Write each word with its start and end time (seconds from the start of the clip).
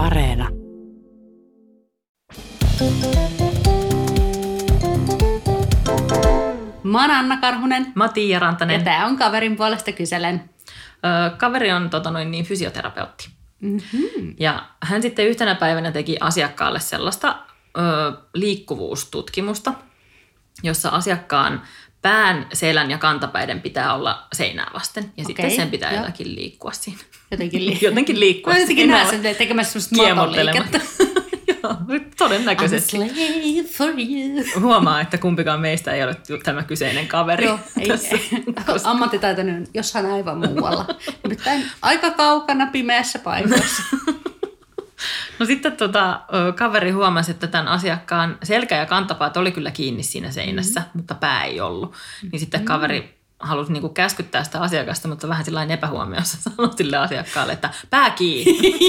Areena. 0.00 0.48
Mä 6.82 7.00
oon 7.00 7.10
Anna 7.10 7.36
Karhunen 7.36 7.92
Mä 7.94 8.04
oon 8.04 8.12
Tiia 8.14 8.36
ja 8.36 8.38
Rantanen. 8.38 8.84
tää 8.84 9.06
on 9.06 9.16
kaverin 9.16 9.56
puolesta 9.56 9.92
kyselen. 9.92 10.50
Ö, 11.26 11.36
kaveri 11.36 11.72
on 11.72 11.90
tota 11.90 12.10
noin, 12.10 12.30
niin, 12.30 12.44
fysioterapeutti. 12.44 13.30
Mm-hmm. 13.60 14.34
Ja 14.38 14.66
hän 14.82 15.02
sitten 15.02 15.26
yhtenä 15.26 15.54
päivänä 15.54 15.92
teki 15.92 16.16
asiakkaalle 16.20 16.80
sellaista 16.80 17.36
ö, 17.78 17.80
liikkuvuustutkimusta, 18.34 19.72
jossa 20.62 20.88
asiakkaan 20.88 21.62
pään, 22.02 22.46
selän 22.52 22.90
ja 22.90 22.98
kantapäiden 22.98 23.60
pitää 23.60 23.94
olla 23.94 24.26
seinää 24.32 24.70
vasten. 24.74 25.12
Ja 25.16 25.24
sitten 25.24 25.44
Okei, 25.46 25.56
sen 25.56 25.70
pitää 25.70 25.92
joo. 25.92 26.00
jotakin 26.00 26.34
liikkua 26.34 26.72
siinä. 26.72 26.98
Jotenkin, 27.30 27.66
li- 27.66 27.78
Jotenkin 27.82 28.20
liikkua 28.20 28.52
Mä 28.52 28.58
jotenkin 28.58 28.88
näen 28.88 29.06
sen 29.10 29.36
tekemässä 29.36 29.80
semmoista 29.80 30.14
matoliikettä. 30.14 30.80
Joo, 31.62 31.72
I'm 31.72 32.00
todennäköisesti. 32.18 32.90
slave 32.90 33.62
for 33.76 33.88
you. 33.88 34.44
Huomaa, 34.60 35.00
että 35.00 35.18
kumpikaan 35.18 35.60
meistä 35.60 35.92
ei 35.92 36.02
ole 36.02 36.16
tämä 36.44 36.62
kyseinen 36.62 37.06
kaveri. 37.08 37.44
Joo, 37.44 37.58
ei, 37.80 37.88
tässä. 37.88 38.18
ammattitaitoinen 38.84 39.56
on 39.56 39.66
jossain 39.74 40.06
aivan 40.06 40.38
muualla. 40.38 40.86
Nimittäin 41.22 41.64
aika 41.82 42.10
kaukana 42.10 42.66
pimeässä 42.66 43.18
paikassa. 43.18 43.82
No 45.40 45.46
sitten 45.46 45.76
tota, 45.76 46.20
kaveri 46.56 46.90
huomasi, 46.90 47.30
että 47.30 47.46
tämän 47.46 47.68
asiakkaan 47.68 48.38
selkä 48.42 48.76
ja 48.76 48.86
kantapaat 48.86 49.36
oli 49.36 49.52
kyllä 49.52 49.70
kiinni 49.70 50.02
siinä 50.02 50.30
seinässä, 50.30 50.80
mm-hmm. 50.80 50.98
mutta 50.98 51.14
pää 51.14 51.44
ei 51.44 51.60
ollut. 51.60 51.94
Niin 52.32 52.40
sitten 52.40 52.64
kaveri 52.64 53.18
halusi 53.38 53.72
niinku 53.72 53.88
käskyttää 53.88 54.44
sitä 54.44 54.60
asiakasta, 54.60 55.08
mutta 55.08 55.28
vähän 55.28 55.44
sillä 55.44 55.64
epähuomiossa 55.64 56.38
sanoi 56.42 56.76
sille 56.76 56.96
asiakkaalle, 56.96 57.52
että 57.52 57.70
pää 57.90 58.10
kiinni. 58.10 58.70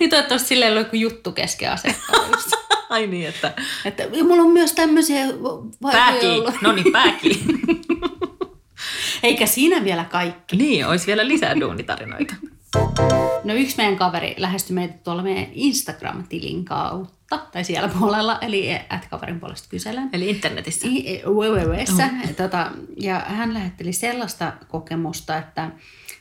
niin 0.00 0.10
toivottavasti 0.10 0.48
sille 0.48 0.64
ei 0.64 0.72
ole 0.72 0.80
joku 0.80 0.96
juttu 0.96 1.32
kesken 1.32 1.72
asiakkaalla. 1.72 2.28
just. 2.36 2.50
Ai 2.88 3.06
niin, 3.06 3.28
että 3.28 3.52
Että 3.84 4.02
"Ja 4.02 4.24
mulla 4.24 4.42
on 4.42 4.50
myös 4.52 4.72
tämmöisiä 4.72 5.24
ollut. 5.24 6.62
No 6.62 6.72
niin, 6.72 6.92
pää 6.92 7.12
kiinni. 7.12 7.60
Eikä 9.22 9.46
siinä 9.46 9.84
vielä 9.84 10.04
kaikki. 10.04 10.56
niin, 10.56 10.86
olisi 10.86 11.06
vielä 11.06 11.28
lisää 11.28 11.60
duunitarinoita. 11.60 12.34
No 13.44 13.54
yksi 13.54 13.76
meidän 13.76 13.96
kaveri 13.96 14.34
lähestyi 14.38 14.74
meitä 14.74 14.94
tuolla 15.04 15.22
meidän 15.22 15.46
Instagram-tilin 15.52 16.64
kautta, 16.64 17.38
tai 17.52 17.64
siellä 17.64 17.88
puolella, 17.88 18.38
eli 18.40 18.78
at 18.90 19.06
kaverin 19.10 19.40
puolesta 19.40 19.68
kyselen. 19.68 20.10
Eli 20.12 20.30
internetissä. 20.30 20.88
I- 20.90 21.22
wwwssä, 21.26 22.08
tota, 22.36 22.70
ja 22.96 23.18
hän 23.18 23.54
lähetteli 23.54 23.92
sellaista 23.92 24.52
kokemusta, 24.68 25.36
että 25.36 25.70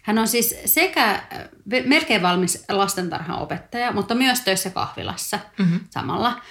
hän 0.02 0.18
on 0.18 0.28
siis 0.28 0.56
sekä 0.66 1.24
ve- 1.70 1.88
melkein 1.88 2.22
valmis 2.22 2.66
lastentarhanopettaja, 2.70 3.92
mutta 3.92 4.16
myös 4.16 4.42
töissä 4.42 4.70
kahvilassa 4.70 5.40
mm-hmm. 5.60 5.80
samalla. 5.90 6.42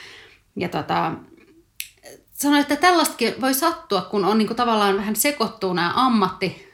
Ja 0.56 0.68
tota, 0.68 1.12
sanoi, 2.32 2.60
että 2.60 2.76
tällaistakin 2.76 3.34
voi 3.40 3.54
sattua, 3.54 4.00
kun 4.00 4.24
on 4.24 4.38
niinku 4.38 4.54
tavallaan 4.54 4.96
vähän 4.96 5.16
sekoittuu 5.16 5.72
nämä 5.72 5.92
ammatti, 5.94 6.72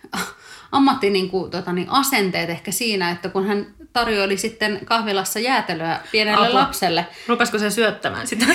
ammatti 0.74 1.10
niinku, 1.10 1.48
tota, 1.50 1.72
niin 1.72 1.90
asenteet 1.90 2.50
ehkä 2.50 2.70
siinä, 2.70 3.10
että 3.10 3.28
kun 3.28 3.46
hän 3.46 3.66
tarjoili 3.92 4.36
sitten 4.36 4.80
kahvilassa 4.84 5.40
jäätelöä 5.40 6.00
pienelle 6.12 6.46
Apua. 6.46 6.60
lapselle, 6.60 7.06
Rupesko 7.26 7.58
se 7.58 7.70
syöttämään 7.70 8.26
sitä? 8.26 8.46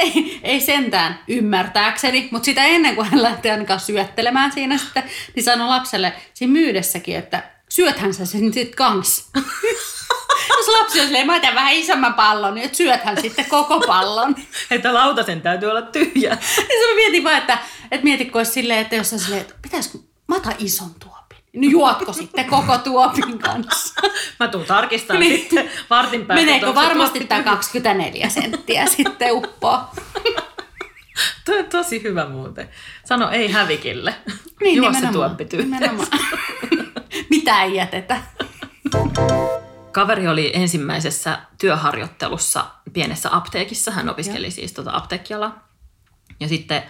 ei, 0.00 0.40
ei 0.42 0.60
sentään 0.60 1.20
ymmärtääkseni, 1.28 2.28
mutta 2.30 2.44
sitä 2.44 2.64
ennen 2.64 2.94
kuin 2.94 3.10
hän 3.10 3.22
lähti 3.22 3.50
ainakaan 3.50 3.80
syöttelemään 3.80 4.52
siinä 4.52 4.78
sitten, 4.78 5.02
niin 5.34 5.44
sanoi 5.44 5.68
lapselle 5.68 6.12
siinä 6.34 6.52
myydessäkin, 6.52 7.16
että 7.16 7.42
syöthän 7.68 8.14
sä 8.14 8.26
sen 8.26 8.52
sitten 8.52 8.76
kans. 8.76 9.30
Jos 10.56 10.68
lapsi 10.68 11.00
on 11.00 11.06
silleen, 11.06 11.26
mä 11.26 11.36
otan 11.36 11.54
vähän 11.54 11.74
isomman 11.74 12.14
pallon, 12.14 12.54
niin 12.54 12.74
syöthän 12.74 13.20
sitten 13.20 13.44
koko 13.44 13.80
pallon. 13.80 14.36
että 14.70 14.94
lautasen 14.94 15.40
täytyy 15.40 15.70
olla 15.70 15.82
tyhjä. 15.82 16.38
Niin 16.56 16.88
se 16.88 16.94
mietin 16.94 17.24
vaan, 17.24 17.38
että, 17.38 17.58
että 17.90 18.04
mietitkö 18.04 18.38
olisi 18.38 18.52
silleen, 18.52 18.80
että 18.80 18.96
jos 18.96 19.12
on 19.12 19.18
silleen, 19.18 19.40
että 19.40 19.54
pitäisikö, 19.62 19.98
mä 20.28 20.36
otan 20.36 20.54
ison 20.58 20.90
tuopin. 20.98 21.38
Niin 21.52 21.70
juotko 21.70 22.12
sitten 22.12 22.44
koko 22.44 22.78
tuopin 22.78 23.38
kanssa? 23.38 23.94
Mä 24.40 24.48
tuun 24.48 24.64
tarkistamaan 24.64 25.20
Niin. 25.20 25.40
sitten 25.40 25.70
vartin 25.90 26.26
päästä. 26.26 26.44
Meneekö 26.46 26.74
varmasti 26.74 27.18
tuoppi 27.18 27.28
tämä 27.28 27.40
tyhjä. 27.42 27.52
24 27.54 28.28
senttiä 28.28 28.86
sitten 28.96 29.32
uppoa? 29.32 29.90
Toi 31.44 31.58
on 31.58 31.64
tosi 31.64 32.02
hyvä 32.02 32.28
muuten. 32.28 32.68
Sano 33.04 33.30
ei 33.30 33.52
hävikille. 33.52 34.14
Niin, 34.60 34.76
Juo 34.76 34.92
se 34.92 35.06
tuoppi. 35.12 35.46
Mitä 37.30 37.62
ei 37.62 37.74
jätetä? 37.74 38.20
Kaveri 39.92 40.28
oli 40.28 40.50
ensimmäisessä 40.54 41.38
työharjoittelussa 41.60 42.66
pienessä 42.92 43.36
apteekissa. 43.36 43.90
Hän 43.90 44.08
opiskeli 44.10 44.50
siis 44.50 44.72
tuota 44.72 44.90
apteekkialaa. 44.96 45.68
Ja 46.40 46.48
sitten 46.48 46.82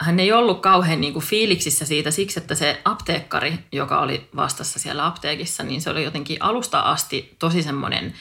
hän 0.00 0.20
ei 0.20 0.32
ollut 0.32 0.60
kauhean 0.60 1.00
niin 1.00 1.12
kuin 1.12 1.24
fiiliksissä 1.24 1.84
siitä 1.84 2.10
siksi, 2.10 2.40
että 2.40 2.54
se 2.54 2.82
apteekkari, 2.84 3.58
joka 3.72 4.00
oli 4.00 4.28
vastassa 4.36 4.78
siellä 4.78 5.06
apteekissa, 5.06 5.62
niin 5.62 5.80
se 5.80 5.90
oli 5.90 6.04
jotenkin 6.04 6.36
alusta 6.40 6.80
asti 6.80 7.36
tosi 7.38 7.62
semmoinen 7.62 8.14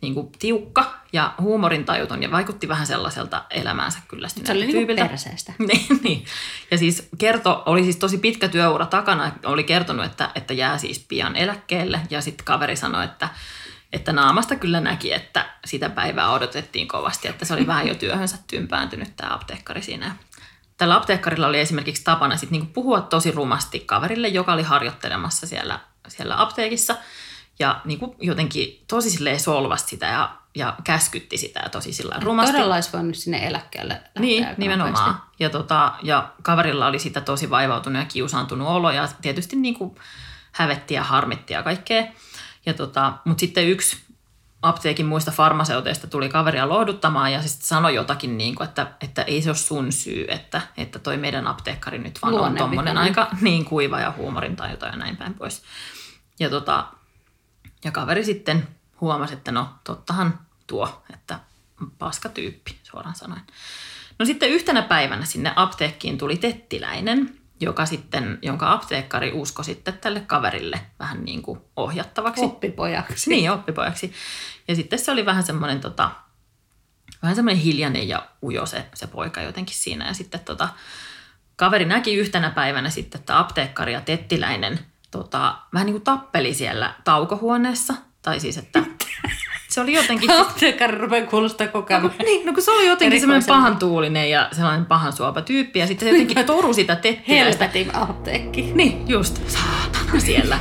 niin 0.00 0.14
kuin 0.14 0.32
tiukka 0.38 0.94
ja 1.12 1.34
huumorintajuton 1.40 2.22
ja 2.22 2.30
vaikutti 2.30 2.68
vähän 2.68 2.86
sellaiselta 2.86 3.44
elämäänsä 3.50 3.98
kyllästyneeltä 4.08 4.52
Se 4.52 4.56
oli 4.56 4.66
niinku 4.66 4.78
tyypiltä. 4.78 5.08
perseestä. 5.08 5.52
niin, 5.72 6.00
niin. 6.02 6.24
Ja 6.70 6.78
siis 6.78 7.08
kerto, 7.18 7.62
oli 7.66 7.82
siis 7.84 7.96
tosi 7.96 8.18
pitkä 8.18 8.48
työura 8.48 8.86
takana, 8.86 9.32
oli 9.44 9.64
kertonut, 9.64 10.06
että, 10.06 10.30
että 10.34 10.54
jää 10.54 10.78
siis 10.78 11.04
pian 11.08 11.36
eläkkeelle. 11.36 12.00
Ja 12.10 12.20
sitten 12.20 12.44
kaveri 12.44 12.76
sanoi, 12.76 13.04
että, 13.04 13.28
että 13.92 14.12
naamasta 14.12 14.56
kyllä 14.56 14.80
näki, 14.80 15.12
että 15.12 15.50
sitä 15.64 15.90
päivää 15.90 16.32
odotettiin 16.32 16.88
kovasti, 16.88 17.28
että 17.28 17.44
se 17.44 17.54
oli 17.54 17.66
vähän 17.66 17.88
jo 17.88 17.94
työhönsä 17.94 18.38
tympääntynyt 18.46 19.16
tämä 19.16 19.34
apteekkari 19.34 19.82
siinä. 19.82 20.16
Ja 20.80 20.82
Tällä 20.82 20.96
apteekkarilla 20.96 21.46
oli 21.46 21.60
esimerkiksi 21.60 22.04
tapana 22.04 22.36
sit 22.36 22.50
niinku 22.50 22.70
puhua 22.72 23.00
tosi 23.00 23.30
rumasti 23.30 23.80
kaverille, 23.80 24.28
joka 24.28 24.52
oli 24.52 24.62
harjoittelemassa 24.62 25.46
siellä, 25.46 25.80
siellä 26.08 26.40
apteekissa. 26.42 26.96
Ja 27.58 27.80
niinku 27.84 28.16
jotenkin 28.20 28.84
tosi 28.88 29.10
silleen 29.10 29.40
solvasti 29.40 29.90
sitä 29.90 30.06
ja, 30.06 30.30
ja 30.54 30.74
käskytti 30.84 31.38
sitä 31.38 31.68
tosi 31.72 31.92
sillä 31.92 32.16
rumasti. 32.22 32.52
Todella 32.52 32.74
olisi 32.74 32.92
voinut 32.92 33.16
sinne 33.16 33.46
eläkkeelle 33.46 34.00
Niin, 34.18 34.46
nimenomaan. 34.56 34.92
nopeasti. 34.94 35.20
Ja, 35.38 35.50
tota, 35.50 35.92
ja 36.02 36.32
kaverilla 36.42 36.86
oli 36.86 36.98
sitä 36.98 37.20
tosi 37.20 37.50
vaivautunut 37.50 38.02
ja 38.02 38.06
kiusaantunut 38.08 38.68
olo 38.68 38.90
ja 38.90 39.08
tietysti 39.22 39.56
niin 39.56 39.74
kuin 39.74 39.94
hävetti 40.52 40.94
ja 40.94 41.02
harmitti 41.02 41.52
ja 41.52 41.62
kaikkea. 41.62 42.04
Ja 42.66 42.74
tota, 42.74 43.12
Mutta 43.24 43.40
sitten 43.40 43.68
yksi 43.68 43.96
apteekin 44.62 45.06
muista 45.06 45.30
farmaseuteista 45.30 46.06
tuli 46.06 46.28
kaveria 46.28 46.68
lohduttamaan 46.68 47.32
ja 47.32 47.42
sitten 47.42 47.66
sanoi 47.66 47.94
jotakin, 47.94 48.38
niin 48.38 48.54
kuin, 48.54 48.68
että, 48.68 48.92
että 49.00 49.22
ei 49.22 49.42
se 49.42 49.50
ole 49.50 49.56
sun 49.56 49.92
syy, 49.92 50.26
että, 50.28 50.62
että 50.76 50.98
toi 50.98 51.16
meidän 51.16 51.46
apteekkari 51.46 51.98
nyt 51.98 52.18
vaan 52.22 52.34
on 52.34 52.40
Luonnevikainen. 52.40 52.76
tommonen 52.76 52.98
aika 52.98 53.28
niin 53.40 53.64
kuiva 53.64 54.00
ja 54.00 54.14
huumorintajuta 54.16 54.86
ja 54.86 54.96
näin 54.96 55.16
päin 55.16 55.34
pois. 55.34 55.62
Ja, 56.40 56.50
tota, 56.50 56.86
ja 57.84 57.90
kaveri 57.90 58.24
sitten 58.24 58.68
huomasi, 59.00 59.34
että 59.34 59.52
no 59.52 59.68
tottahan 59.84 60.38
tuo, 60.66 61.02
että 61.14 61.40
paska 61.98 62.28
tyyppi 62.28 62.78
suoraan 62.82 63.14
sanoen. 63.14 63.42
No 64.18 64.26
sitten 64.26 64.50
yhtenä 64.50 64.82
päivänä 64.82 65.24
sinne 65.24 65.52
apteekkiin 65.56 66.18
tuli 66.18 66.36
tettiläinen, 66.36 67.39
joka 67.60 67.86
sitten, 67.86 68.38
jonka 68.42 68.72
apteekkari 68.72 69.32
uskoi 69.32 69.64
sitten 69.64 69.98
tälle 69.98 70.20
kaverille 70.20 70.80
vähän 70.98 71.24
niin 71.24 71.42
kuin 71.42 71.60
ohjattavaksi. 71.76 72.44
Oppipojaksi. 72.44 73.30
Niin, 73.30 73.50
oppipojaksi. 73.50 74.12
Ja 74.68 74.76
sitten 74.76 74.98
se 74.98 75.12
oli 75.12 75.26
vähän 75.26 75.42
semmoinen, 75.42 75.80
tota, 75.80 76.10
vähän 77.22 77.36
semmoinen 77.36 77.62
hiljainen 77.62 78.08
ja 78.08 78.26
ujo 78.42 78.66
se, 78.66 78.86
se 78.94 79.06
poika 79.06 79.42
jotenkin 79.42 79.76
siinä. 79.76 80.06
Ja 80.06 80.14
sitten 80.14 80.40
tota, 80.40 80.68
kaveri 81.56 81.84
näki 81.84 82.14
yhtenä 82.14 82.50
päivänä 82.50 82.90
sitten, 82.90 83.18
että 83.18 83.38
apteekkari 83.38 83.92
ja 83.92 84.00
tettiläinen 84.00 84.78
tota, 85.10 85.58
vähän 85.74 85.86
niin 85.86 85.94
kuin 85.94 86.04
tappeli 86.04 86.54
siellä 86.54 86.94
taukohuoneessa. 87.04 87.94
Tai 88.22 88.40
siis, 88.40 88.58
että 88.58 88.82
se 89.70 89.80
oli 89.80 89.92
jotenkin... 89.92 90.30
Apteekkari 90.30 90.98
rupeaa 90.98 91.26
kuulostaa 91.26 91.66
koko 91.66 91.94
ajan. 91.94 92.12
Niin, 92.18 92.46
no 92.46 92.52
kun 92.52 92.62
se 92.62 92.70
oli 92.70 92.86
jotenkin 92.86 93.20
semmoinen 93.20 93.46
pahan 93.46 93.76
tuulinen 93.76 94.30
ja 94.30 94.48
sellainen 94.52 94.86
pahan 94.86 95.12
suopa 95.12 95.42
tyyppi. 95.42 95.78
Ja 95.78 95.86
sitten 95.86 96.08
se 96.08 96.12
jotenkin 96.12 96.46
toru 96.46 96.74
sitä 96.74 96.96
tettiläistä. 96.96 97.64
Helvetin 97.64 97.94
apteekki. 97.94 98.72
Niin, 98.74 99.08
just. 99.08 99.48
Saatana 99.48 100.20
siellä. 100.20 100.58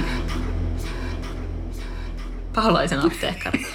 Paholaisen 2.55 2.99
apteekkari. 2.99 3.65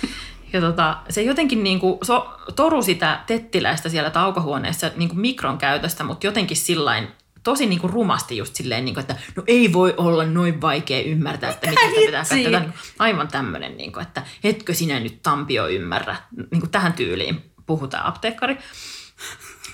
Ja 0.52 0.60
tota, 0.60 0.96
se 1.08 1.22
jotenkin 1.22 1.64
niinku, 1.64 1.98
so, 2.02 2.28
toru 2.56 2.82
sitä 2.82 3.20
tettiläistä 3.26 3.88
siellä 3.88 4.10
taukohuoneessa 4.10 4.90
niinku 4.96 5.14
mikron 5.14 5.58
käytöstä, 5.58 6.04
mutta 6.04 6.26
jotenkin 6.26 6.56
sillain 6.56 7.08
tosi 7.44 7.66
niinku 7.66 7.88
rumasti 7.88 8.36
just 8.36 8.54
silleen, 8.54 8.84
niinku, 8.84 9.00
että 9.00 9.16
no 9.36 9.42
ei 9.46 9.72
voi 9.72 9.94
olla 9.96 10.24
noin 10.24 10.60
vaikea 10.60 11.02
ymmärtää, 11.02 11.50
että 11.50 11.70
mitä 11.70 11.80
sitä 11.80 12.06
pitää 12.06 12.60
katsoa. 12.60 12.78
Aivan 12.98 13.28
tämmöinen, 13.28 13.76
niinku, 13.76 14.00
että 14.00 14.22
etkö 14.44 14.74
sinä 14.74 15.00
nyt 15.00 15.22
Tampio 15.22 15.68
ymmärrä. 15.68 16.16
Niinku 16.50 16.66
tähän 16.66 16.92
tyyliin 16.92 17.52
puhutaan 17.66 18.06
apteekkari. 18.06 18.58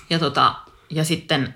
Ja, 0.09 0.19
tota, 0.19 0.55
ja 0.91 1.05
sitten 1.05 1.55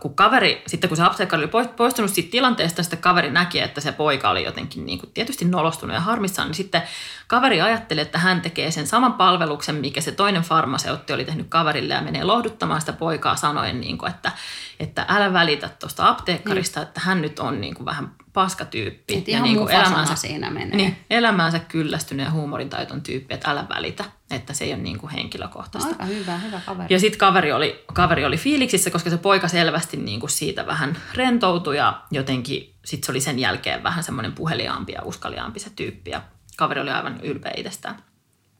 kun 0.00 0.14
kaveri, 0.14 0.62
sitten 0.66 0.88
kun 0.88 0.96
se 0.96 1.02
apteekkari 1.02 1.42
oli 1.42 1.68
poistunut 1.76 2.10
siitä 2.10 2.30
tilanteesta, 2.30 2.82
sitten 2.82 2.98
kaveri 2.98 3.30
näki, 3.30 3.60
että 3.60 3.80
se 3.80 3.92
poika 3.92 4.30
oli 4.30 4.44
jotenkin 4.44 4.86
niin 4.86 4.98
kuin 4.98 5.10
tietysti 5.12 5.44
nolostunut 5.44 5.94
ja 5.94 6.00
harmissaan, 6.00 6.48
niin 6.48 6.54
sitten 6.54 6.82
kaveri 7.26 7.60
ajatteli, 7.60 8.00
että 8.00 8.18
hän 8.18 8.40
tekee 8.40 8.70
sen 8.70 8.86
saman 8.86 9.12
palveluksen, 9.12 9.74
mikä 9.74 10.00
se 10.00 10.12
toinen 10.12 10.42
farmaseutti 10.42 11.12
oli 11.12 11.24
tehnyt 11.24 11.46
kaverille 11.48 11.94
ja 11.94 12.02
menee 12.02 12.24
lohduttamaan 12.24 12.80
sitä 12.80 12.92
poikaa 12.92 13.36
sanoen, 13.36 13.80
niin 13.80 13.98
kuin, 13.98 14.10
että, 14.10 14.32
että 14.80 15.06
älä 15.08 15.32
välitä 15.32 15.68
tuosta 15.68 16.08
apteekkarista, 16.08 16.80
mm. 16.80 16.82
että 16.82 17.00
hän 17.04 17.22
nyt 17.22 17.38
on 17.38 17.60
niin 17.60 17.74
kuin 17.74 17.86
vähän 17.86 18.12
paskatyyppi. 18.32 19.16
Et 19.16 19.28
ihan 19.28 19.42
niin 19.42 19.56
kuin 19.56 19.70
elämäänsä, 19.70 20.16
siinä 20.16 20.50
menee. 20.50 20.76
Niin, 20.76 20.96
elämäänsä 21.10 21.58
kyllästynyt 21.58 22.26
ja 22.26 22.32
huumorintaiton 22.32 23.02
tyyppi, 23.02 23.34
että 23.34 23.50
älä 23.50 23.66
välitä, 23.68 24.04
että 24.30 24.52
se 24.52 24.64
ei 24.64 24.72
ole 24.72 24.82
niin 24.82 24.98
kuin 24.98 25.12
henkilökohtaista. 25.12 25.90
Aika 25.90 26.04
hyvä, 26.04 26.38
hyvä 26.38 26.60
kaveri. 26.66 26.94
Ja 26.94 27.00
sitten 27.00 27.18
kaveri 27.18 27.52
oli, 27.52 27.84
kaveri 27.94 28.24
oli 28.24 28.36
fiiliksissä, 28.36 28.90
koska 28.90 29.10
se 29.10 29.18
poika 29.18 29.48
selvästi 29.48 29.96
niin 29.96 30.20
kuin 30.20 30.30
siitä 30.30 30.66
vähän 30.66 30.96
rentoutui 31.14 31.76
ja 31.76 32.02
jotenkin 32.10 32.74
sitten 32.84 33.06
se 33.06 33.12
oli 33.12 33.20
sen 33.20 33.38
jälkeen 33.38 33.82
vähän 33.82 34.04
semmoinen 34.04 34.32
puheliaampi 34.32 34.92
ja 34.92 35.02
uskaliaampi 35.02 35.60
se 35.60 35.70
tyyppi 35.70 36.10
ja 36.10 36.22
kaveri 36.56 36.80
oli 36.80 36.90
aivan 36.90 37.20
ylpeä 37.20 37.52
itsestään. 37.56 38.02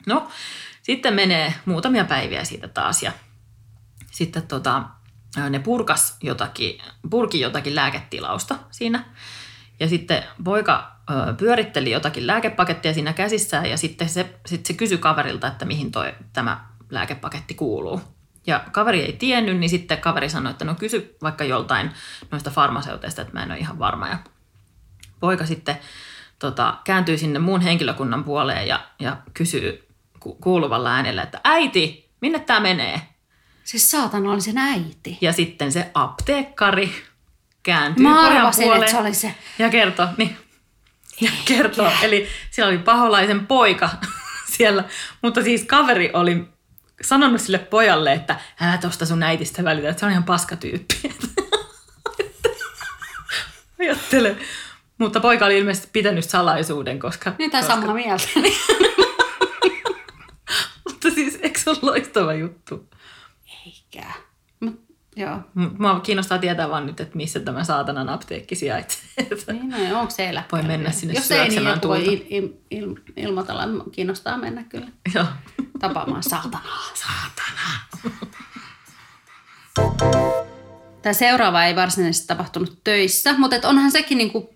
No, 0.06 0.28
sitten 0.82 1.14
menee 1.14 1.54
muutamia 1.64 2.04
päiviä 2.04 2.44
siitä 2.44 2.68
taas 2.68 3.02
ja 3.02 3.12
sitten 4.10 4.42
tota, 4.42 4.84
ne 5.50 5.58
purkas 5.58 6.16
jotakin, 6.22 6.78
purki 7.10 7.40
jotakin 7.40 7.74
lääketilausta 7.74 8.58
siinä. 8.70 9.04
Ja 9.82 9.88
sitten 9.88 10.24
poika 10.44 10.92
ö, 11.10 11.34
pyöritteli 11.34 11.90
jotakin 11.90 12.26
lääkepakettia 12.26 12.94
siinä 12.94 13.12
käsissään 13.12 13.70
ja 13.70 13.76
sitten 13.76 14.08
se, 14.08 14.34
sitten 14.46 14.66
se 14.66 14.78
kysyi 14.78 14.98
kaverilta, 14.98 15.46
että 15.46 15.64
mihin 15.64 15.92
toi, 15.92 16.14
tämä 16.32 16.66
lääkepaketti 16.90 17.54
kuuluu. 17.54 18.00
Ja 18.46 18.64
kaveri 18.72 19.02
ei 19.02 19.12
tiennyt, 19.12 19.58
niin 19.58 19.70
sitten 19.70 19.98
kaveri 19.98 20.28
sanoi, 20.28 20.50
että 20.50 20.64
no 20.64 20.74
kysy 20.74 21.16
vaikka 21.22 21.44
joltain 21.44 21.90
noista 22.30 22.50
farmaseuteista, 22.50 23.22
että 23.22 23.34
mä 23.34 23.42
en 23.42 23.50
ole 23.50 23.58
ihan 23.58 23.78
varma. 23.78 24.08
Ja 24.08 24.18
poika 25.20 25.46
sitten 25.46 25.78
tota, 26.38 26.78
kääntyy 26.84 27.18
sinne 27.18 27.38
muun 27.38 27.60
henkilökunnan 27.60 28.24
puoleen 28.24 28.68
ja, 28.68 28.80
ja 28.98 29.16
kysyy 29.34 29.88
ku, 30.20 30.34
kuuluvalla 30.34 30.94
äänellä, 30.94 31.22
että 31.22 31.40
äiti, 31.44 32.10
minne 32.20 32.38
tämä 32.38 32.60
menee? 32.60 33.02
Siis 33.64 33.90
saatana 33.90 34.32
oli 34.32 34.40
sen 34.40 34.58
äiti. 34.58 35.18
Ja 35.20 35.32
sitten 35.32 35.72
se 35.72 35.90
apteekkari 35.94 36.92
kääntyy 37.62 38.02
Mä 38.02 38.26
arvasin, 38.26 38.72
että 38.72 38.90
se 38.90 38.96
oli 38.98 39.14
se. 39.14 39.34
ja 39.58 39.70
kertoo, 39.70 40.08
niin, 40.16 40.36
ja 41.20 41.30
kertoo. 41.44 41.92
Eli 42.02 42.28
siellä 42.50 42.70
oli 42.70 42.78
paholaisen 42.78 43.46
poika 43.46 43.90
siellä, 44.56 44.84
mutta 45.22 45.42
siis 45.42 45.64
kaveri 45.64 46.10
oli 46.12 46.48
sanonut 47.02 47.40
sille 47.40 47.58
pojalle, 47.58 48.12
että 48.12 48.40
älä 48.60 48.78
tosta 48.78 49.06
sun 49.06 49.22
äitistä 49.22 49.64
välitä, 49.64 49.88
että 49.88 50.00
se 50.00 50.06
on 50.06 50.12
ihan 50.12 50.24
paskatyyppi. 50.24 50.94
Ajattele. 53.80 54.36
Mutta 54.98 55.20
poika 55.20 55.44
oli 55.44 55.58
ilmeisesti 55.58 55.88
pitänyt 55.92 56.24
salaisuuden, 56.24 56.98
koska... 56.98 57.32
Niin 57.38 57.50
tai 57.50 57.62
koska... 57.62 57.74
samaa 57.74 57.94
mieltä. 57.94 58.24
Mutta 60.88 61.10
siis, 61.10 61.38
eikö 61.42 61.60
se 61.60 61.70
ole 61.70 61.78
loistava 61.82 62.34
juttu? 62.34 62.88
Eikä. 63.66 64.06
Joo. 65.16 65.38
Mua 65.78 66.00
kiinnostaa 66.00 66.38
tietää 66.38 66.70
vaan 66.70 66.86
nyt, 66.86 67.00
että 67.00 67.16
missä 67.16 67.40
tämä 67.40 67.64
saatanan 67.64 68.08
apteekki 68.08 68.54
sijaitsee. 68.54 69.02
Niin, 69.52 69.90
no, 69.90 70.00
onko 70.00 70.10
se 70.10 70.28
eläkkeellä? 70.28 70.68
Voi 70.68 70.76
mennä 70.76 70.90
sinne 70.90 71.14
Jos 71.14 71.30
ei, 71.30 71.48
niin 71.48 71.64
joku 71.64 71.88
voi 71.88 72.04
il, 72.04 72.20
il, 72.28 72.48
il, 72.70 72.94
ilmoitella, 73.16 73.64
että 73.64 73.90
kiinnostaa 73.92 74.38
mennä 74.38 74.64
kyllä 74.64 74.86
Joo. 75.14 75.24
tapaamaan 75.78 76.22
saatanaa. 76.22 76.82
Saatana. 76.94 77.62
Tämä 81.02 81.12
seuraava 81.12 81.64
ei 81.64 81.76
varsinaisesti 81.76 82.26
tapahtunut 82.26 82.78
töissä, 82.84 83.38
mutta 83.38 83.56
et 83.56 83.64
onhan 83.64 83.90
sekin 83.90 84.18
niinku 84.18 84.54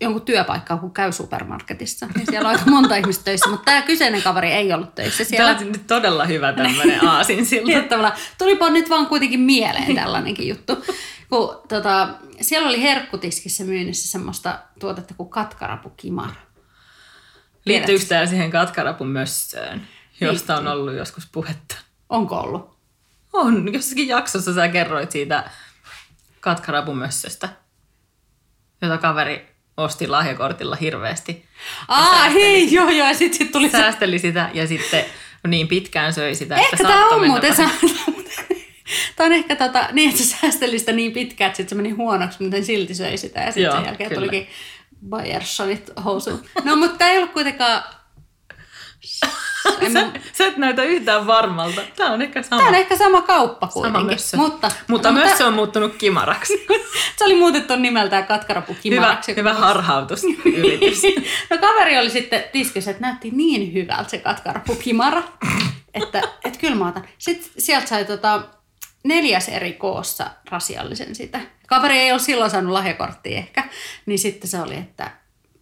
jonkun 0.00 0.22
työpaikka, 0.22 0.76
kun 0.76 0.94
käy 0.94 1.12
supermarketissa. 1.12 2.08
Niin 2.14 2.26
siellä 2.26 2.48
on 2.48 2.56
aika 2.56 2.70
monta 2.70 2.96
ihmistä 3.00 3.24
töissä, 3.24 3.50
mutta 3.50 3.64
tämä 3.64 3.82
kyseinen 3.82 4.22
kaveri 4.22 4.52
ei 4.52 4.72
ollut 4.72 4.94
töissä 4.94 5.24
siellä. 5.24 5.54
Tämä 5.54 5.66
on 5.66 5.72
nyt 5.72 5.86
todella 5.86 6.24
hyvä 6.24 6.52
tämmöinen 6.52 7.00
että 7.76 7.88
tavallaan 7.88 8.16
tulipa 8.38 8.70
nyt 8.70 8.90
vaan 8.90 9.06
kuitenkin 9.06 9.40
mieleen 9.40 9.94
tällainenkin 9.94 10.48
juttu. 10.48 10.84
Kun, 11.28 11.62
tota, 11.68 12.08
siellä 12.40 12.68
oli 12.68 12.82
herkkutiskissä 12.82 13.64
myynnissä 13.64 14.10
semmoista 14.10 14.58
tuotetta 14.80 15.14
kuin 15.14 15.28
katkarapukimara. 15.28 16.34
Liittyykö 17.64 18.04
tämä 18.04 18.26
siihen 18.26 18.50
katkarapun 18.50 19.08
mössöön, 19.08 19.86
josta 20.20 20.56
on 20.56 20.68
ollut 20.68 20.94
joskus 20.94 21.28
puhetta? 21.32 21.76
Onko 22.08 22.36
ollut? 22.36 22.76
On. 23.32 23.74
Jossakin 23.74 24.08
jaksossa 24.08 24.54
sä 24.54 24.68
kerroit 24.68 25.10
siitä 25.10 25.50
katkarapun 26.40 26.98
mössöstä, 26.98 27.48
jota 28.82 28.98
kaveri 28.98 29.55
osti 29.76 30.08
lahjakortilla 30.08 30.76
hirveästi. 30.76 31.44
Aa, 31.88 32.28
hei, 32.28 32.74
joo, 32.74 32.90
joo, 32.90 33.08
ja 33.08 33.14
sitten 33.14 33.38
sit 33.38 33.52
tuli. 33.52 33.70
Säästeli 33.70 34.18
sitä 34.18 34.50
ja 34.54 34.66
sitten 34.66 35.04
niin 35.48 35.68
pitkään 35.68 36.12
söi 36.12 36.34
sitä, 36.34 36.56
Ehkä 36.56 36.68
että 36.72 36.88
tämä 36.88 37.08
on 37.08 37.26
muuten 37.26 37.54
Tämä 39.16 39.26
on 39.26 39.32
ehkä 39.32 39.56
tota, 39.56 39.88
niin, 39.92 40.10
että 40.10 40.22
se 40.22 40.36
säästeli 40.40 40.78
sitä 40.78 40.92
niin 40.92 41.12
pitkään, 41.12 41.46
että 41.46 41.56
sit 41.56 41.68
se 41.68 41.74
meni 41.74 41.90
huonoksi, 41.90 42.42
mutta 42.42 42.62
silti 42.62 42.94
söi 42.94 43.16
sitä. 43.16 43.40
Ja 43.40 43.52
sitten 43.52 43.72
sen 43.72 43.84
jälkeen 43.84 44.10
kyllä. 44.10 44.20
tulikin 44.20 44.48
Bayerssonit 45.08 45.90
housuun. 46.04 46.42
No, 46.64 46.76
mutta 46.76 46.98
tämä 46.98 47.10
ei 47.10 47.18
ollut 47.18 47.32
kuitenkaan... 47.32 47.82
En 49.80 49.92
mä- 49.92 50.00
Sä, 50.00 50.10
sä 50.32 50.46
et 50.46 50.56
näytä 50.56 50.82
yhtään 50.82 51.26
varmalta. 51.26 51.80
Tämä 51.96 52.12
on 52.12 52.22
ehkä 52.22 52.42
sama. 52.42 52.58
Tämä 52.58 52.68
on 52.68 52.74
ehkä 52.74 52.96
sama 52.96 53.22
kauppa 53.22 53.66
kuitenkin. 53.66 54.00
sama 54.00 54.10
mössö. 54.12 54.36
Mutta, 54.36 54.70
Mutta 54.88 55.12
mössö 55.12 55.46
on 55.46 55.54
muuttunut 55.54 55.94
kimaraksi. 55.98 56.66
se 57.16 57.24
oli 57.24 57.34
muutettu 57.34 57.76
nimeltään 57.76 58.26
katkarapu 58.26 58.72
hyvä, 58.72 58.82
kimaraksi. 58.82 59.36
hyvä 59.36 59.54
harhautus 59.54 60.22
yritys. 60.44 61.02
no 61.50 61.58
kaveri 61.58 61.98
oli 61.98 62.10
sitten 62.10 62.44
tiskissä, 62.52 62.90
että 62.90 63.00
näytti 63.00 63.30
niin 63.30 63.72
hyvältä 63.72 64.10
se 64.10 64.18
katkarapukimara, 64.18 65.22
että 65.94 66.22
et 66.44 66.56
kyllä 66.56 66.74
mä 66.74 66.88
otan. 66.88 67.04
Sitten 67.18 67.50
sieltä 67.58 67.86
sai 67.86 68.04
tota, 68.04 68.42
neljäs 69.04 69.48
eri 69.48 69.72
koossa 69.72 70.26
rasiallisen 70.50 71.14
sitä. 71.14 71.40
Kaveri 71.66 71.98
ei 71.98 72.12
ole 72.12 72.18
silloin 72.20 72.50
saanut 72.50 72.72
lahjakorttia 72.72 73.38
ehkä, 73.38 73.64
niin 74.06 74.18
sitten 74.18 74.50
se 74.50 74.60
oli, 74.60 74.74
että, 74.74 75.10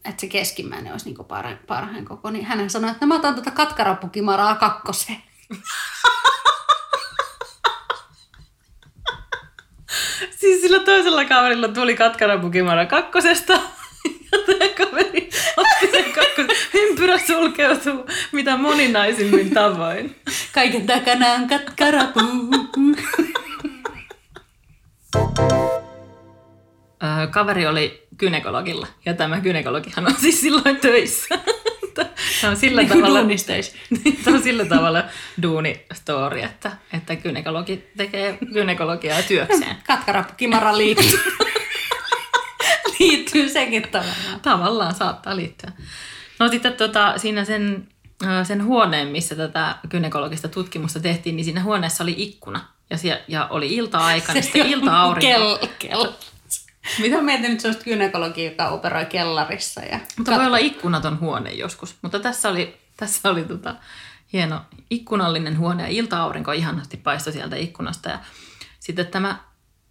että 0.04 0.20
se 0.20 0.26
keskimmäinen 0.26 0.92
olisi 0.92 1.06
niin 1.06 1.24
parhain, 1.28 1.58
parhain 1.66 2.04
koko. 2.04 2.30
Niin 2.30 2.44
hän 2.44 2.70
sanoi, 2.70 2.90
että 2.90 3.06
mä 3.06 3.14
otan 3.14 3.34
tuota 3.34 3.50
katkarapukimaraa 3.50 4.54
kakkoseen. 4.54 5.22
Siis 10.40 10.60
sillä 10.60 10.78
toisella 10.78 11.24
kaverilla 11.24 11.68
tuli 11.68 11.96
katkarapukimara 11.96 12.86
kakkosesta. 12.86 13.60
Ja 14.32 14.38
tämä 14.46 14.68
kaveri 14.68 15.30
otti 15.56 15.90
sen 15.90 16.12
kakkosen. 16.12 16.56
Ympyrä 16.74 17.18
sulkeutuu 17.18 18.06
mitä 18.32 18.56
moninaisimmin 18.56 19.50
tavoin. 19.50 20.16
Kaiken 20.52 20.86
takana 20.86 21.32
on 21.32 21.48
katkarapu. 21.48 22.20
Kaveri 27.26 27.66
oli 27.66 28.06
gynekologilla 28.18 28.86
ja 29.04 29.14
tämä 29.14 29.40
gynekologihan 29.40 30.06
on 30.06 30.14
siis 30.20 30.40
silloin 30.40 30.76
töissä. 30.76 31.38
Tämä 31.94 32.50
on 32.50 32.56
sillä 32.56 32.82
Niin 32.82 32.88
tavalla. 32.88 33.18
Tämä 34.24 34.36
on 34.36 34.42
sillä 34.42 34.64
tavalla 34.64 35.04
duuni-story, 35.42 36.44
että, 36.44 36.72
että 36.92 37.16
gynekologi 37.16 37.84
tekee 37.96 38.38
gynekologiaa 38.52 39.22
työkseen. 39.22 39.76
Katkarapukimara 39.86 40.76
liittyy. 40.76 41.20
liittyy 42.98 43.48
sekin 43.48 43.82
tavallaan. 43.82 44.40
Tavallaan 44.42 44.94
saattaa 44.94 45.36
liittyä. 45.36 45.72
No 46.38 46.48
sitten 46.48 46.72
tota, 46.72 47.18
siinä 47.18 47.44
sen, 47.44 47.88
sen 48.42 48.64
huoneen, 48.64 49.08
missä 49.08 49.34
tätä 49.34 49.76
gynekologista 49.88 50.48
tutkimusta 50.48 51.00
tehtiin, 51.00 51.36
niin 51.36 51.44
siinä 51.44 51.62
huoneessa 51.62 52.04
oli 52.04 52.14
ikkuna. 52.16 52.60
Ja, 52.90 52.96
siellä, 52.96 53.22
ja 53.28 53.46
oli 53.46 53.74
ilta-aika, 53.74 54.32
niin 54.32 54.42
sitten 54.42 54.66
ilta-aurinko. 54.66 55.26
Kell, 55.26 55.58
kell. 55.78 56.12
Mitä 57.02 57.22
mietin 57.22 57.50
nyt 57.50 57.60
sellaista 57.60 57.84
gynekologia, 57.84 58.50
joka 58.50 58.68
operoi 58.68 59.06
kellarissa. 59.06 59.80
Ja 59.80 60.00
Mutta 60.16 60.36
voi 60.36 60.46
olla 60.46 60.58
ikkunaton 60.58 61.20
huone 61.20 61.52
joskus. 61.52 61.96
Mutta 62.02 62.20
tässä 62.20 62.48
oli, 62.48 62.76
tässä 62.96 63.30
oli 63.30 63.44
tota, 63.44 63.74
hieno 64.32 64.60
ikkunallinen 64.90 65.58
huone 65.58 65.82
ja 65.82 65.88
ilta-aurinko 65.88 66.52
ihanasti 66.52 66.96
paistoi 66.96 67.32
sieltä 67.32 67.56
ikkunasta. 67.56 68.08
Ja 68.08 68.18
sitten 68.80 69.06
tämä 69.06 69.38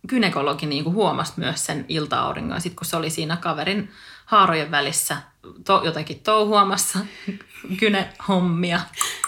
gynekologi 0.08 0.66
niin 0.66 0.84
kuin 0.84 0.96
huomasi 0.96 1.34
myös 1.36 1.66
sen 1.66 1.86
ilta-auringon. 1.90 2.62
Sitten 2.62 2.76
kun 2.76 2.86
se 2.86 2.98
oli 2.98 3.10
siinä 3.10 3.38
kaverin 3.38 3.92
haarojen 4.26 4.72
välissä 4.72 5.18
to, 5.66 5.82
jotakin 5.86 6.20
touhuamassa 6.20 7.00
gynehommia, 7.80 8.80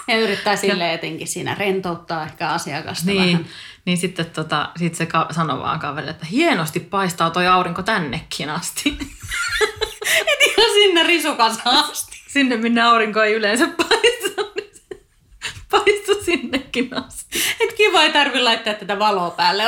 ja 0.08 0.16
yrittää 0.16 0.56
silleen 0.56 0.92
jotenkin 0.92 1.28
siinä 1.28 1.54
rentouttaa 1.54 2.24
ehkä 2.24 2.48
asiakasta 2.48 3.06
niin, 3.06 3.22
vähän. 3.26 3.46
niin 3.84 3.98
sitten 3.98 4.26
tota, 4.26 4.68
sit 4.76 4.94
se 4.94 5.06
ka- 5.06 5.28
sanoi 5.30 5.58
vaan 5.58 5.78
kaverille, 5.78 6.10
että 6.10 6.26
hienosti 6.26 6.80
paistaa 6.80 7.30
toi 7.30 7.46
aurinko 7.46 7.82
tännekin 7.82 8.50
asti. 8.50 8.98
Et 10.26 10.42
ihan 10.46 10.70
sinne 10.74 11.02
risukasaan 11.02 11.90
asti. 11.90 12.16
Sinne, 12.28 12.56
minne 12.56 12.82
aurinko 12.82 13.22
ei 13.22 13.34
yleensä 13.34 13.68
paistu, 13.68 14.52
niin 14.54 14.70
se 14.74 15.02
paistui 15.70 16.24
sinnekin 16.24 16.90
asti. 17.06 17.42
Et 17.60 17.72
kiva 17.72 18.02
ei 18.02 18.12
tarvi 18.12 18.40
laittaa 18.40 18.74
tätä 18.74 18.98
valoa 18.98 19.30
päälle. 19.30 19.62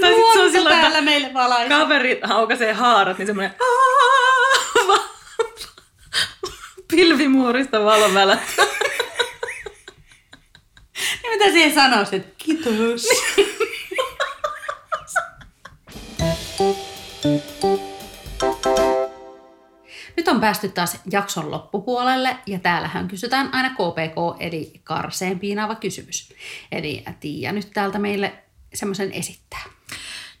Tai 0.00 0.14
sit 0.14 0.32
se 0.32 0.40
on 0.40 0.50
sillä 0.50 0.70
täällä 0.70 0.88
että 0.88 1.00
meille 1.00 1.34
valaisi. 1.34 1.68
kaveri 1.68 2.20
haarat, 2.74 3.18
niin 3.18 3.26
semmoinen 3.26 3.54
pilvimuurista 6.96 7.84
valon 7.84 8.14
välähtää. 8.14 8.64
Ja 11.22 11.30
mitä 11.30 11.44
siihen 11.44 11.74
sanoisit? 11.74 12.34
Kiitos. 12.38 13.08
Nyt 20.16 20.28
on 20.28 20.40
päästy 20.40 20.68
taas 20.68 21.00
jakson 21.10 21.50
loppupuolelle 21.50 22.36
ja 22.46 22.58
täällähän 22.58 23.08
kysytään 23.08 23.54
aina 23.54 23.70
KPK 23.70 24.40
eli 24.40 24.80
karseen 24.84 25.38
piinaava 25.38 25.74
kysymys. 25.74 26.32
Eli 26.72 27.04
Tiia 27.20 27.52
nyt 27.52 27.70
täältä 27.74 27.98
meille 27.98 28.34
semmoisen 28.74 29.12
esittää. 29.12 29.62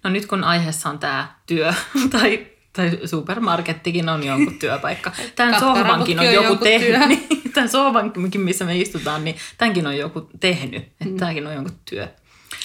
No 0.04 0.10
nyt 0.10 0.26
kun 0.26 0.44
aiheessa 0.44 0.88
on 0.88 0.98
tämä 0.98 1.34
työ 1.46 1.74
tai, 2.20 2.46
tai 2.76 2.98
supermarkettikin 3.04 4.08
on 4.08 4.24
jonkun 4.24 4.58
työpaikka. 4.58 5.12
Tämän 5.36 5.60
sohvankin 5.60 6.20
on 6.20 6.32
joku 6.32 6.56
tehnyt. 6.56 6.88
työ. 6.88 7.06
Niin, 7.06 7.52
tämän 7.52 7.68
sohvankin, 7.68 8.40
missä 8.40 8.64
me 8.64 8.78
istutaan, 8.78 9.24
niin 9.24 9.36
tämänkin 9.58 9.86
on 9.86 9.96
joku 9.96 10.30
tehnyt. 10.40 10.82
Että 10.82 11.18
tämäkin 11.18 11.46
on 11.46 11.54
jonkun 11.54 11.76
työ. 11.90 12.08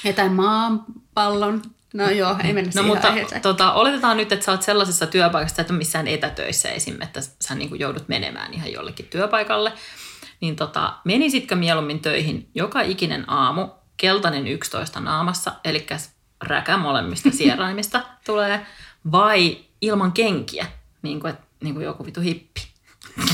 Ja 0.04 0.14
tai 0.14 0.30
maanpallon. 0.30 1.62
No 1.94 2.10
joo, 2.10 2.36
ei 2.44 2.54
mennä 2.54 2.72
No 2.76 2.84
mutta 2.84 3.08
aiheeseen. 3.08 3.42
tota, 3.42 3.74
oletetaan 3.74 4.18
nyt, 4.18 4.32
että 4.32 4.46
sä 4.46 4.52
oot 4.52 4.62
sellaisessa 4.62 5.08
työpaikassa, 5.08 5.62
että 5.62 5.74
missään 5.74 6.08
etätöissä 6.08 6.70
esim. 6.70 7.02
että 7.02 7.22
sä 7.42 7.56
niin 7.56 7.70
kuin 7.70 7.80
joudut 7.80 8.08
menemään 8.08 8.54
ihan 8.54 8.72
jollekin 8.72 9.06
työpaikalle. 9.06 9.74
Niin 10.42 10.56
tota, 10.56 10.94
menisitkö 11.04 11.56
mieluummin 11.56 12.00
töihin 12.00 12.50
joka 12.56 12.82
ikinen 12.82 13.30
aamu 13.30 13.68
keltainen 13.98 14.48
11 14.48 15.00
naamassa, 15.00 15.54
eli 15.64 15.88
räkä 16.42 16.78
molemmista 16.78 17.30
sieraimista 17.38 18.02
tulee, 18.26 18.66
vai 19.12 19.58
ilman 19.82 20.12
kenkiä, 20.12 20.66
niin 21.02 21.20
kuin, 21.20 21.34
et, 21.34 21.40
niin 21.64 21.74
kuin 21.74 21.86
joku 21.86 22.06
vitu 22.06 22.22
hippi. 22.22 22.62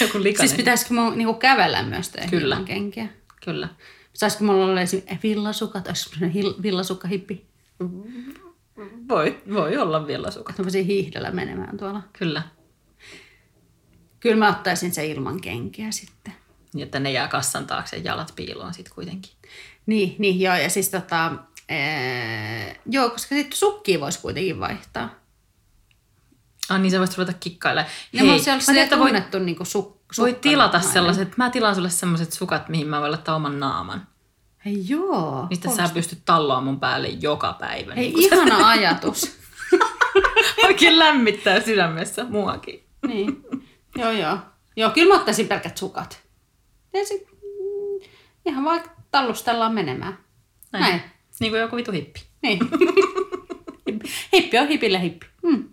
joku 0.00 0.22
likainen. 0.22 0.48
Siis 0.48 0.54
pitäisikö 0.54 0.94
mun 0.94 1.18
niinku 1.18 1.34
kävellä 1.34 1.82
myös 1.82 2.08
töihin 2.08 2.30
Kyllä. 2.30 2.54
ilman 2.54 2.64
kenkiä? 2.64 3.08
Kyllä. 3.44 3.68
Saisiko 4.12 4.44
mulla 4.44 4.64
olla 4.64 4.80
esimerkiksi 4.80 5.18
villasukat? 5.22 5.88
Olisiko 5.88 6.16
villasukka-hippi? 6.62 7.46
Voi, 9.08 9.42
voi 9.54 9.76
olla 9.76 10.06
villasukat. 10.06 10.58
Mä 10.58 10.64
voisin 10.64 10.86
hiihdellä 10.86 11.30
menemään 11.30 11.76
tuolla. 11.76 12.02
Kyllä. 12.12 12.42
Kyllä 14.20 14.36
mä 14.36 14.48
ottaisin 14.48 14.94
se 14.94 15.06
ilman 15.06 15.40
kenkiä 15.40 15.90
sitten. 15.90 16.34
Niin, 16.74 16.84
että 16.84 17.00
ne 17.00 17.12
jää 17.12 17.28
kassan 17.28 17.66
taakse 17.66 17.96
ja 17.96 18.02
jalat 18.02 18.32
piiloon 18.36 18.74
sitten 18.74 18.94
kuitenkin. 18.94 19.32
Niin, 19.86 20.16
niin 20.18 20.40
joo. 20.40 20.54
Ja 20.54 20.70
siis 20.70 20.88
tota, 20.88 21.32
ee, 21.68 22.80
joo, 22.86 23.10
koska 23.10 23.34
sitten 23.34 23.58
sukkia 23.58 24.00
voisi 24.00 24.20
kuitenkin 24.20 24.60
vaihtaa. 24.60 25.10
Ah, 26.68 26.80
niin 26.80 26.90
sä 26.90 26.98
voisit 26.98 27.18
ruveta 27.18 27.38
kikkailemaan. 27.40 27.92
Ja 28.12 28.24
Hei, 28.24 28.40
se 28.40 28.52
on 28.52 28.58
mä 28.58 28.64
tiedän, 28.64 28.82
että 28.82 28.98
voi, 28.98 29.08
tunnettu 29.08 29.38
niin 29.38 29.66
suk, 29.66 29.98
voi 30.18 30.32
tilata 30.40 30.80
sellaiset, 30.80 31.36
mä 31.36 31.50
tilaan 31.50 31.74
sulle 31.74 31.90
sellaiset 31.90 32.32
sukat, 32.32 32.68
mihin 32.68 32.88
mä 32.88 33.00
voin 33.00 33.10
laittaa 33.12 33.36
oman 33.36 33.60
naaman. 33.60 34.06
Hei 34.64 34.84
joo. 34.88 35.46
Mistä 35.50 35.70
sä 35.70 35.90
pystyt 35.94 36.18
talloa 36.24 36.60
mun 36.60 36.80
päälle 36.80 37.08
joka 37.08 37.52
päivä. 37.52 37.94
Hei, 37.94 38.12
niin 38.12 38.18
ihana 38.18 38.68
ajatus. 38.68 39.20
se 39.20 40.66
oikein 40.66 40.98
lämmittää 40.98 41.60
sydämessä 41.60 42.24
muakin. 42.24 42.84
niin. 43.06 43.42
Joo, 43.96 44.10
joo. 44.10 44.38
Joo, 44.76 44.90
kyllä 44.90 45.14
mä 45.14 45.20
ottaisin 45.20 45.48
pelkät 45.48 45.76
sukat. 45.76 46.22
Ja 46.92 47.06
sit, 47.06 47.22
mm, 47.30 48.08
ihan 48.46 48.64
vaikka 48.64 48.90
tallustellaan 49.10 49.74
menemään. 49.74 50.18
Näin. 50.72 50.84
Näin. 50.84 51.02
Niin 51.40 51.52
kuin 51.52 51.60
joku 51.60 51.76
vitu 51.76 51.92
hippi. 51.92 52.20
Niin. 52.42 52.58
hippi 54.32 54.58
on 54.58 54.68
hipille 54.68 55.00
hippi. 55.02 55.26
Mm. 55.42 55.64